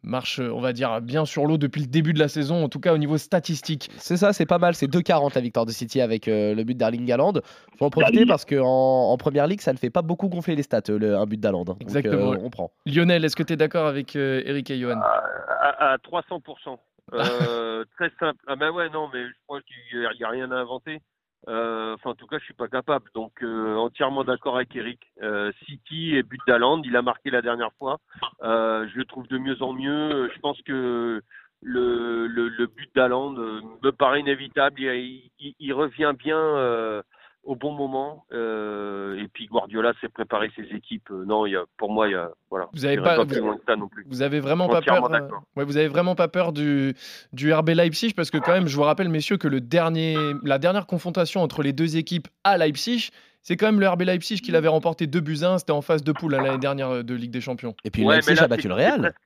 marche, 0.04 0.40
on 0.40 0.60
va 0.60 0.72
dire, 0.74 1.02
bien 1.02 1.26
sur 1.26 1.48
l'eau 1.48 1.58
depuis 1.58 1.82
le 1.82 1.88
début 1.88 2.14
de 2.14 2.20
la 2.20 2.28
saison, 2.28 2.64
en 2.64 2.70
tout 2.70 2.80
cas 2.80 2.94
au 2.94 2.98
niveau 3.00 3.18
statistique. 3.18 3.90
C'est 3.98 4.18
ça, 4.18 4.34
c'est 4.34 4.46
pas 4.46 4.60
mal. 4.60 4.76
C'est 4.76 4.86
2,40 4.86 5.34
la 5.34 5.42
victoire 5.42 5.66
de 5.66 5.72
City 5.72 6.00
avec 6.02 6.28
euh, 6.28 6.54
le 6.54 6.64
but 6.64 6.78
d'Arling 6.78 7.12
Haaland. 7.12 7.34
Faut 7.80 7.86
en 7.86 7.90
profiter 7.90 8.26
parce 8.28 8.46
qu'en 8.46 9.12
en, 9.12 9.18
première 9.18 9.48
ligue, 9.48 9.62
ça 9.62 9.74
ne 9.74 9.78
fait 9.78 9.90
pas 9.90 10.04
beaucoup 10.04 10.30
gonfler 10.30 10.56
les 10.56 10.62
stats, 10.64 10.82
euh, 10.90 11.00
le, 11.00 11.16
un 11.18 11.26
but 11.26 11.40
d'Haaland. 11.40 11.62
hein. 11.62 11.66
Donc, 11.66 11.82
Exactement. 11.82 12.34
euh, 12.34 12.38
on 12.44 12.52
prend. 12.52 12.72
Lionel, 12.86 13.26
est-ce 13.26 13.36
que 13.36 13.42
tu 13.44 13.54
es 13.54 13.58
d'accord 13.58 13.88
avec 13.88 14.16
euh, 14.16 14.44
Eric 14.46 14.70
et 14.70 14.80
Johan? 14.80 15.00
À, 15.02 15.94
à 15.94 15.98
300%. 15.98 16.78
Euh, 17.14 17.86
très 17.98 18.10
simple. 18.20 18.40
Ah 18.48 18.56
ben 18.56 18.72
ouais, 18.72 18.90
non, 18.90 19.08
mais 19.14 19.24
je 19.24 19.34
crois 19.46 19.60
qu'il 19.62 20.00
n'y 20.00 20.24
a, 20.24 20.28
rien 20.28 20.52
à 20.52 20.56
inventer. 20.56 21.02
Euh, 21.48 21.94
enfin, 21.96 22.12
en 22.12 22.16
tout 22.16 22.28
cas, 22.28 22.40
je 22.40 22.46
suis 22.46 22.54
pas 22.54 22.68
capable. 22.68 23.10
Donc, 23.14 23.32
euh, 23.44 23.76
entièrement 23.76 24.24
d'accord 24.24 24.56
avec 24.56 24.76
Eric. 24.76 25.00
Euh, 25.22 25.52
City 25.66 26.16
et 26.16 26.24
but 26.24 26.42
d'Aland, 26.48 26.82
il 26.84 26.96
a 26.96 27.02
marqué 27.02 27.30
la 27.30 27.42
dernière 27.42 27.72
fois. 27.78 28.00
Je 28.42 28.98
le 28.98 29.06
trouve 29.06 29.28
de 29.28 29.38
mieux 29.38 29.62
en 29.62 29.74
mieux. 29.74 30.30
Je 30.34 30.40
pense 30.40 30.62
que 30.64 31.22
le, 31.62 32.28
le, 32.28 32.48
le 32.50 32.68
but 32.68 32.90
d'Aland 32.96 33.32
me 33.32 33.92
paraît 33.92 34.22
inévitable. 34.22 34.80
Il, 34.82 35.30
il- 35.60 35.74
revient 35.74 36.14
bien 36.18 37.04
au 37.46 37.56
bon 37.56 37.72
moment. 37.74 38.26
Euh, 38.34 39.16
et 39.18 39.28
puis 39.30 39.46
Guardiola 39.46 39.94
s'est 40.02 40.10
préparé 40.10 40.52
ses 40.56 40.64
équipes. 40.76 41.10
Euh, 41.12 41.24
Non, 41.26 41.46
il 41.46 41.52
y 41.54 41.56
a, 41.56 41.64
pour 41.78 41.92
moi, 41.92 42.08
il 42.08 42.12
y 42.12 42.16
a 42.16 42.30
voilà. 42.50 42.68
Vous 42.74 42.86
avez 42.86 42.98
pas- 42.98 43.24
plus 43.26 43.40
vous- 43.40 43.46
loin 43.46 43.56
que 43.58 43.64
ça 43.68 43.76
non 43.76 43.88
plus. 43.88 44.04
Vous 44.08 44.22
avez 44.22 44.40
vraiment 44.40 44.68
pas 44.68 44.82
peur. 44.82 45.10
euh, 45.14 45.20
ouais, 45.56 45.64
vous 45.64 45.78
avez 45.78 45.88
vraiment 45.88 46.16
pas 46.16 46.28
peur 46.28 46.52
du, 46.52 46.94
du 47.34 47.54
RB 47.54 47.70
Leipzig? 47.70 48.14
Parce 48.16 48.30
que 48.32 48.38
quand 48.38 48.52
même, 48.54 48.68
je 48.68 48.76
vous 48.76 48.84
rappelle, 48.84 49.10
messieurs, 49.10 49.38
que 49.38 49.48
le 49.48 49.62
dernier, 49.62 50.18
la 50.44 50.58
dernière 50.60 50.88
confrontation 50.88 51.42
entre 51.42 51.62
les 51.64 51.72
deux 51.74 51.98
équipes 51.98 52.28
à 52.44 52.58
Leipzig, 52.58 53.10
c'est 53.42 53.58
quand 53.58 53.68
même 53.68 53.80
le 53.80 53.88
RB 53.88 54.02
Leipzig 54.02 54.42
qui 54.42 54.52
l'avait 54.52 54.68
remporté 54.68 55.06
2 55.08 55.20
buts 55.22 55.38
à 55.44 55.52
1. 55.54 55.58
C'était 55.60 55.72
en 55.72 55.82
phase 55.84 56.04
de 56.04 56.12
poule 56.12 56.32
l'année 56.32 56.58
dernière 56.58 57.04
de 57.04 57.14
Ligue 57.14 57.32
des 57.32 57.42
Champions. 57.42 57.76
Et 57.84 57.92
puis 57.92 58.04
Ouais, 58.04 58.16
Leipzig 58.16 58.34
là, 58.36 58.44
a 58.44 58.48
battu 58.48 58.68
le 58.68 58.74
Real. 58.74 59.00
presque- 59.02 59.18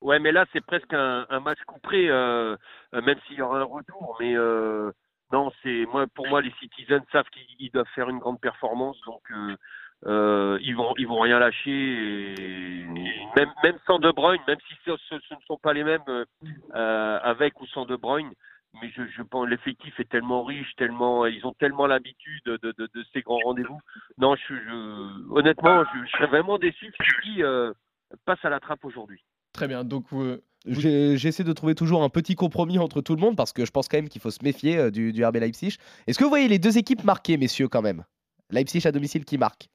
Ouais, 0.00 0.18
mais 0.18 0.32
là, 0.32 0.46
c'est 0.52 0.64
presque 0.64 0.92
un, 0.94 1.26
un 1.30 1.38
match 1.38 1.58
couperé, 1.66 2.08
euh, 2.10 2.56
même 2.92 3.14
s'il 3.28 3.36
y 3.36 3.42
aura 3.42 3.60
un 3.60 3.64
retour. 3.64 4.16
Mais 4.18 4.34
euh, 4.36 4.90
non, 5.32 5.50
c'est 5.62 5.86
moi, 5.86 6.06
pour 6.14 6.28
moi, 6.28 6.42
les 6.42 6.52
Citizens 6.60 7.02
savent 7.10 7.28
qu'ils 7.30 7.42
ils 7.58 7.70
doivent 7.70 7.88
faire 7.94 8.08
une 8.10 8.18
grande 8.18 8.40
performance, 8.40 9.00
donc 9.06 9.22
euh, 9.30 9.56
euh, 10.06 10.58
ils 10.60 10.76
vont, 10.76 10.94
ils 10.98 11.06
vont 11.06 11.20
rien 11.20 11.38
lâcher. 11.38 12.84
Même, 13.36 13.50
même 13.62 13.78
sans 13.86 13.98
De 13.98 14.10
Bruyne, 14.10 14.42
même 14.46 14.58
si 14.68 14.74
ce, 14.84 15.14
ne 15.14 15.40
sont 15.46 15.56
pas 15.56 15.72
les 15.72 15.84
mêmes 15.84 16.02
euh, 16.74 17.18
avec 17.22 17.60
ou 17.60 17.66
sans 17.66 17.86
De 17.86 17.96
Bruyne. 17.96 18.32
Mais 18.80 18.90
je, 18.90 19.02
je 19.06 19.22
pense 19.22 19.46
l'effectif 19.48 19.98
est 20.00 20.08
tellement 20.08 20.44
riche, 20.44 20.74
tellement 20.76 21.26
ils 21.26 21.46
ont 21.46 21.52
tellement 21.52 21.86
l'habitude 21.86 22.42
de, 22.46 22.56
de, 22.62 23.04
ces 23.12 23.20
grands 23.20 23.40
rendez-vous. 23.44 23.78
Non, 24.16 24.34
je, 24.34 24.54
honnêtement, 25.30 25.84
je, 25.84 26.10
serais 26.12 26.26
vraiment 26.26 26.58
déçu 26.58 26.86
City 26.86 27.42
euh, 27.42 27.72
passe 28.24 28.42
à 28.44 28.48
la 28.48 28.60
trappe 28.60 28.84
aujourd'hui. 28.84 29.22
Très 29.52 29.68
bien. 29.68 29.84
Donc, 29.84 30.06
J'essaie 30.66 31.44
de 31.44 31.52
trouver 31.52 31.74
toujours 31.74 32.02
un 32.02 32.08
petit 32.08 32.34
compromis 32.34 32.78
entre 32.78 33.00
tout 33.00 33.14
le 33.14 33.20
monde 33.20 33.36
parce 33.36 33.52
que 33.52 33.64
je 33.64 33.70
pense 33.70 33.88
quand 33.88 33.98
même 33.98 34.08
qu'il 34.08 34.20
faut 34.20 34.30
se 34.30 34.44
méfier 34.44 34.78
euh, 34.78 34.90
du, 34.90 35.12
du 35.12 35.24
RB 35.24 35.36
Leipzig. 35.36 35.76
Est-ce 36.06 36.18
que 36.18 36.24
vous 36.24 36.30
voyez 36.30 36.48
les 36.48 36.58
deux 36.58 36.78
équipes 36.78 37.04
marquées, 37.04 37.36
messieurs, 37.36 37.68
quand 37.68 37.82
même? 37.82 38.04
Leipzig 38.50 38.86
à 38.86 38.92
domicile 38.92 39.24
qui 39.24 39.38
marque 39.38 39.68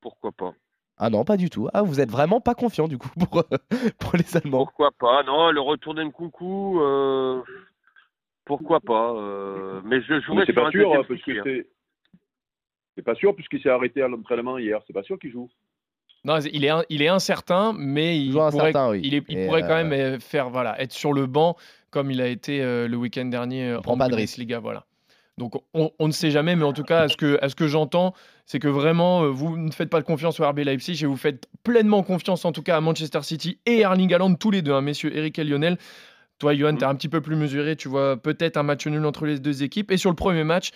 Pourquoi 0.00 0.32
pas 0.32 0.52
Ah 0.96 1.10
non, 1.10 1.24
pas 1.24 1.36
du 1.36 1.50
tout. 1.50 1.68
Ah, 1.72 1.82
vous 1.82 2.00
êtes 2.00 2.10
vraiment 2.10 2.40
pas 2.40 2.54
confiant 2.54 2.88
du 2.88 2.98
coup 2.98 3.10
pour, 3.18 3.38
euh, 3.38 3.56
pour 4.00 4.16
les 4.16 4.36
Allemands. 4.36 4.64
Pourquoi 4.64 4.90
pas? 4.98 5.22
Non, 5.22 5.50
le 5.50 5.60
retour 5.60 5.94
d'Nkoukou, 5.94 6.80
euh, 6.80 7.42
pourquoi 8.44 8.80
pas 8.80 9.12
euh, 9.12 9.80
Mais 9.84 10.00
je 10.02 10.14
Mais 10.14 10.20
jouerais 10.22 10.46
c'est 10.46 10.52
sur 10.52 10.62
pas 10.62 10.68
un 10.68 10.70
sûr, 10.70 10.90
parce 11.06 11.22
que 11.22 11.38
hein. 11.38 11.42
c'est. 11.44 11.66
C'est 12.96 13.02
pas 13.02 13.14
sûr, 13.14 13.34
puisqu'il 13.34 13.60
s'est 13.60 13.68
arrêté 13.68 14.00
à 14.00 14.08
l'entraînement 14.08 14.56
hier. 14.56 14.80
C'est 14.86 14.94
pas 14.94 15.02
sûr 15.02 15.18
qu'il 15.18 15.30
joue. 15.30 15.50
Non, 16.26 16.38
il 16.40 16.64
est, 16.64 16.68
in- 16.68 16.84
il 16.90 17.00
est 17.02 17.08
incertain, 17.08 17.72
mais 17.78 18.18
il 18.20 18.26
Toujours 18.28 18.50
pourrait, 18.50 18.62
incertain, 18.70 18.90
oui. 18.90 19.00
il, 19.04 19.14
est- 19.14 19.24
il 19.28 19.38
Et, 19.38 19.46
pourrait 19.46 19.62
quand 19.62 19.70
euh, 19.70 19.84
même 19.84 19.92
euh, 19.92 20.18
faire, 20.20 20.50
voilà, 20.50 20.78
être 20.80 20.92
sur 20.92 21.12
le 21.12 21.26
banc 21.26 21.56
comme 21.90 22.10
il 22.10 22.20
a 22.20 22.26
été 22.26 22.60
euh, 22.60 22.88
le 22.88 22.96
week-end 22.96 23.24
dernier 23.26 23.74
en 23.86 23.96
pas 23.96 24.08
de. 24.08 24.10
Bundesliga. 24.16 24.58
Voilà. 24.58 24.84
Donc 25.38 25.54
on, 25.74 25.90
on 25.98 26.06
ne 26.08 26.12
sait 26.12 26.30
jamais, 26.30 26.56
mais 26.56 26.64
en 26.64 26.72
tout 26.72 26.82
cas, 26.82 27.00
à 27.02 27.08
ce 27.08 27.16
que, 27.16 27.38
à 27.42 27.48
ce 27.48 27.54
que 27.54 27.68
j'entends, 27.68 28.12
c'est 28.46 28.58
que 28.58 28.68
vraiment, 28.68 29.30
vous 29.30 29.56
ne 29.56 29.70
faites 29.70 29.88
pas 29.90 30.00
de 30.00 30.06
confiance 30.06 30.40
au 30.40 30.48
RB 30.48 30.58
Leipzig 30.60 30.98
et 31.02 31.06
vous 31.06 31.16
faites 31.16 31.46
pleinement 31.62 32.02
confiance 32.02 32.44
en 32.44 32.52
tout 32.52 32.62
cas 32.62 32.76
à 32.76 32.80
Manchester 32.80 33.22
City 33.22 33.58
et 33.66 33.80
Erling 33.80 34.12
Haaland, 34.14 34.34
tous 34.34 34.50
les 34.50 34.62
deux, 34.62 34.72
hein, 34.72 34.80
messieurs 34.80 35.16
Eric 35.16 35.38
et 35.38 35.44
Lionel. 35.44 35.76
Toi, 36.38 36.54
Johan, 36.54 36.74
tu 36.76 36.82
es 36.82 36.84
un 36.84 36.94
petit 36.94 37.08
peu 37.08 37.20
plus 37.22 37.36
mesuré, 37.36 37.76
tu 37.76 37.88
vois 37.88 38.16
peut-être 38.16 38.56
un 38.58 38.62
match 38.62 38.86
nul 38.86 39.04
entre 39.06 39.24
les 39.26 39.38
deux 39.38 39.62
équipes. 39.62 39.90
Et 39.90 39.96
sur 39.96 40.10
le 40.10 40.16
premier 40.16 40.44
match, 40.44 40.70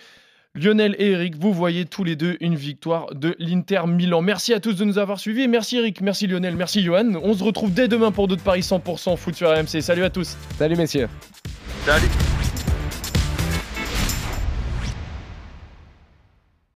Lionel 0.53 0.95
et 0.99 1.11
Eric, 1.11 1.37
vous 1.37 1.53
voyez 1.53 1.85
tous 1.85 2.03
les 2.03 2.17
deux 2.17 2.35
une 2.41 2.55
victoire 2.55 3.15
de 3.15 3.35
l'Inter 3.39 3.83
Milan. 3.87 4.21
Merci 4.21 4.53
à 4.53 4.59
tous 4.59 4.73
de 4.73 4.83
nous 4.83 4.97
avoir 4.97 5.17
suivis. 5.17 5.47
Merci 5.47 5.77
Eric, 5.77 6.01
merci 6.01 6.27
Lionel, 6.27 6.57
merci 6.57 6.83
Johan. 6.83 7.13
On 7.23 7.33
se 7.33 7.43
retrouve 7.43 7.73
dès 7.73 7.87
demain 7.87 8.11
pour 8.11 8.27
d'autres 8.27 8.43
paris 8.43 8.59
100% 8.59 9.15
foot 9.15 9.33
sur 9.33 9.49
RMC. 9.49 9.81
Salut 9.81 10.03
à 10.03 10.09
tous. 10.09 10.35
Salut, 10.57 10.75
messieurs. 10.75 11.07
Salut 11.85 12.09